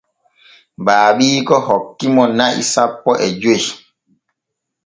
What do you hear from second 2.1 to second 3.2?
mo na'i sanpo